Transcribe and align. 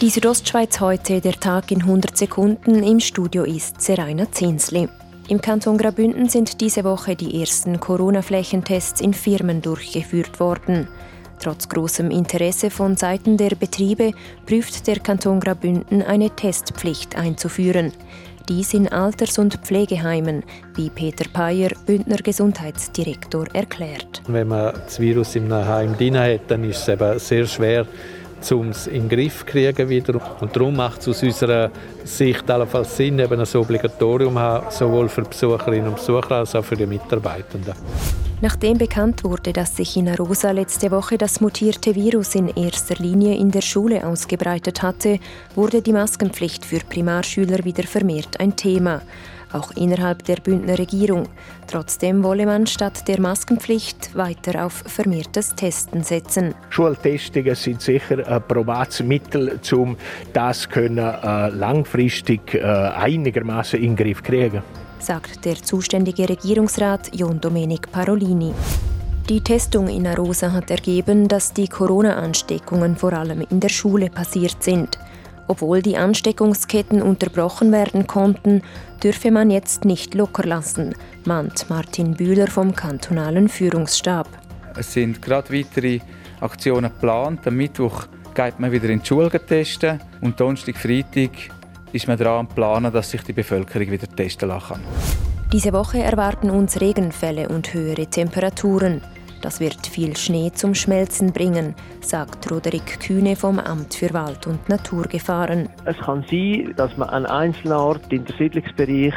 Die 0.00 0.08
Südostschweiz 0.08 0.80
heute, 0.80 1.20
der 1.20 1.34
Tag 1.34 1.70
in 1.70 1.82
100 1.82 2.16
Sekunden. 2.16 2.82
Im 2.82 3.00
Studio 3.00 3.44
ist 3.44 3.82
Seraina 3.82 4.32
Zinsli. 4.32 4.88
Im 5.28 5.42
Kanton 5.42 5.76
Graubünden 5.76 6.26
sind 6.30 6.62
diese 6.62 6.84
Woche 6.84 7.16
die 7.16 7.38
ersten 7.38 7.78
Corona-Flächentests 7.78 9.02
in 9.02 9.12
Firmen 9.12 9.60
durchgeführt 9.60 10.40
worden. 10.40 10.88
Trotz 11.38 11.68
großem 11.68 12.10
Interesse 12.10 12.70
von 12.70 12.96
Seiten 12.96 13.36
der 13.36 13.50
Betriebe 13.50 14.12
prüft 14.46 14.86
der 14.86 15.00
Kanton 15.00 15.38
Graubünden 15.38 16.00
eine 16.00 16.30
Testpflicht 16.30 17.16
einzuführen. 17.16 17.92
Dies 18.48 18.72
in 18.72 18.88
Alters- 18.88 19.38
und 19.38 19.56
Pflegeheimen, 19.56 20.44
wie 20.76 20.88
Peter 20.88 21.26
Peyer, 21.30 21.72
Bündner 21.84 22.16
Gesundheitsdirektor, 22.16 23.46
erklärt. 23.52 24.22
Wenn 24.26 24.48
man 24.48 24.72
das 24.72 24.98
Virus 24.98 25.36
im 25.36 25.52
Heim 25.52 25.94
drin 25.98 26.18
hat, 26.18 26.40
dann 26.50 26.64
ist 26.64 26.78
es 26.78 26.88
eben 26.88 27.18
sehr 27.18 27.46
schwer, 27.46 27.86
um 28.52 28.70
es 28.70 28.86
in 28.86 29.08
den 29.08 29.08
Griff 29.08 29.40
zu 29.40 29.46
kriegen 29.46 29.88
wieder. 29.88 30.20
Und 30.40 30.54
darum 30.54 30.76
macht 30.76 31.00
es 31.00 31.08
aus 31.08 31.22
unserer 31.22 31.70
Sicht 32.04 32.50
allenfalls 32.50 32.96
Sinn, 32.96 33.18
eben 33.18 33.40
ein 33.40 33.46
Obligatorium 33.56 34.38
haben, 34.38 34.66
sowohl 34.70 35.08
für 35.08 35.22
Besucherinnen 35.22 35.88
und 35.88 35.96
Besucher 35.96 36.32
als 36.32 36.54
auch 36.54 36.64
für 36.64 36.76
die 36.76 36.86
Mitarbeitenden. 36.86 37.74
Nachdem 38.42 38.78
bekannt 38.78 39.22
wurde, 39.22 39.52
dass 39.52 39.76
sich 39.76 39.98
in 39.98 40.08
Arosa 40.08 40.50
letzte 40.52 40.90
Woche 40.90 41.18
das 41.18 41.42
mutierte 41.42 41.94
Virus 41.94 42.34
in 42.34 42.48
erster 42.48 42.94
Linie 42.94 43.36
in 43.36 43.50
der 43.50 43.60
Schule 43.60 44.06
ausgebreitet 44.06 44.82
hatte, 44.82 45.18
wurde 45.54 45.82
die 45.82 45.92
Maskenpflicht 45.92 46.64
für 46.64 46.78
Primarschüler 46.78 47.62
wieder 47.64 47.82
vermehrt 47.82 48.40
ein 48.40 48.56
Thema 48.56 49.02
auch 49.52 49.72
innerhalb 49.72 50.24
der 50.24 50.36
Bündner 50.36 50.78
Regierung. 50.78 51.28
Trotzdem 51.66 52.22
wolle 52.22 52.46
man 52.46 52.66
statt 52.66 53.06
der 53.08 53.20
Maskenpflicht 53.20 54.14
weiter 54.16 54.66
auf 54.66 54.84
vermehrtes 54.86 55.54
Testen 55.54 56.02
setzen. 56.02 56.54
Schultestungen 56.70 57.54
sind 57.54 57.80
sicher 57.80 58.26
ein 58.26 58.42
probates 58.46 59.02
Mittel, 59.02 59.60
um 59.72 59.96
das 60.32 60.68
können, 60.68 60.98
äh, 60.98 61.48
langfristig 61.48 62.54
äh, 62.54 62.62
einigermaßen 62.62 63.78
in 63.78 63.96
den 63.96 64.04
Griff 64.04 64.18
zu 64.18 64.24
kriegen 64.24 64.62
sagt 65.00 65.44
der 65.44 65.56
zuständige 65.56 66.28
Regierungsrat 66.28 67.10
John 67.14 67.40
Domenic 67.40 67.90
Parolini. 67.90 68.52
Die 69.28 69.40
Testung 69.40 69.88
in 69.88 70.06
Arosa 70.06 70.52
hat 70.52 70.70
ergeben, 70.70 71.28
dass 71.28 71.52
die 71.52 71.68
Corona-Ansteckungen 71.68 72.96
vor 72.96 73.12
allem 73.12 73.44
in 73.48 73.60
der 73.60 73.68
Schule 73.68 74.10
passiert 74.10 74.62
sind. 74.62 74.98
Obwohl 75.50 75.82
die 75.82 75.96
Ansteckungsketten 75.96 77.02
unterbrochen 77.02 77.72
werden 77.72 78.06
konnten, 78.06 78.62
dürfe 79.02 79.32
man 79.32 79.50
jetzt 79.50 79.84
nicht 79.84 80.14
locker 80.14 80.44
lassen, 80.44 80.94
mahnt 81.24 81.68
Martin 81.68 82.14
Bühler 82.14 82.46
vom 82.46 82.72
kantonalen 82.72 83.48
Führungsstab. 83.48 84.28
Es 84.78 84.92
sind 84.92 85.20
gerade 85.20 85.52
weitere 85.52 85.98
Aktionen 86.40 86.92
geplant. 86.92 87.48
Am 87.48 87.56
Mittwoch 87.56 88.06
geht 88.32 88.60
man 88.60 88.70
wieder 88.70 88.90
in 88.90 89.00
die 89.00 89.06
Schule 89.06 89.28
testen 89.44 90.00
und 90.20 90.38
Donnerstag, 90.38 90.76
Freitag 90.76 91.32
ist 91.90 92.06
man 92.06 92.16
daran 92.16 92.46
planen, 92.46 92.92
dass 92.92 93.10
sich 93.10 93.22
die 93.22 93.32
Bevölkerung 93.32 93.90
wieder 93.90 94.06
testen 94.06 94.50
kann. 94.50 94.80
Diese 95.52 95.72
Woche 95.72 95.98
erwarten 95.98 96.50
uns 96.50 96.80
Regenfälle 96.80 97.48
und 97.48 97.74
höhere 97.74 98.06
Temperaturen. 98.06 99.00
Das 99.40 99.60
wird 99.60 99.86
viel 99.86 100.16
Schnee 100.16 100.52
zum 100.52 100.74
Schmelzen 100.74 101.32
bringen, 101.32 101.74
sagt 102.00 102.50
Roderick 102.50 103.00
Kühne 103.00 103.36
vom 103.36 103.58
Amt 103.58 103.94
für 103.94 104.12
Wald- 104.12 104.46
und 104.46 104.68
Naturgefahren. 104.68 105.68
Es 105.84 105.96
kann 105.98 106.24
sein, 106.30 106.74
dass 106.76 106.96
man 106.96 107.08
an 107.08 107.26
einzelnen 107.26 107.72
Orten 107.74 108.14
im 108.14 108.24
Siedlungsbereich 108.38 109.14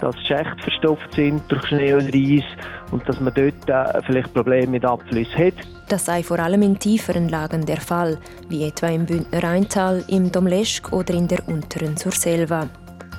dass 0.00 0.16
Schächte 0.26 0.62
verstopft 0.62 1.14
sind 1.14 1.42
durch 1.48 1.64
Schnee 1.66 1.94
und 1.94 2.14
Eis 2.14 2.44
und 2.90 3.08
dass 3.08 3.20
man 3.20 3.32
dort 3.32 3.68
äh, 3.68 4.02
vielleicht 4.02 4.34
Probleme 4.34 4.72
mit 4.72 4.84
Abflüssen 4.84 5.46
hat. 5.46 5.54
Das 5.88 6.04
sei 6.04 6.22
vor 6.22 6.38
allem 6.38 6.62
in 6.62 6.78
tieferen 6.78 7.28
Lagen 7.28 7.64
der 7.64 7.80
Fall, 7.80 8.18
wie 8.48 8.64
etwa 8.64 8.88
im 8.88 9.06
Bündner 9.06 9.42
Rheintal, 9.42 10.04
im 10.08 10.30
Domleschg 10.30 10.92
oder 10.92 11.14
in 11.14 11.28
der 11.28 11.46
unteren 11.48 11.96
Surselva. 11.96 12.68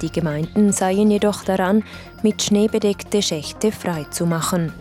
Die 0.01 0.11
Gemeinden 0.11 0.71
seien 0.71 1.09
jedoch 1.09 1.43
daran, 1.43 1.83
mit 2.21 2.41
Schnee 2.41 2.67
bedeckte 2.67 3.21
Schächte 3.21 3.71
freizumachen. 3.71 4.73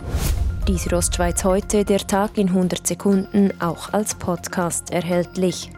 Die 0.66 0.78
Südostschweiz 0.78 1.44
heute, 1.44 1.84
der 1.84 1.98
Tag 1.98 2.38
in 2.38 2.48
100 2.48 2.86
Sekunden, 2.86 3.52
auch 3.60 3.92
als 3.92 4.14
Podcast 4.14 4.90
erhältlich. 4.94 5.70